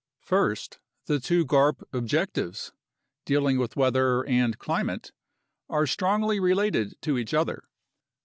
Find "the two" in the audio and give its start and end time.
1.05-1.45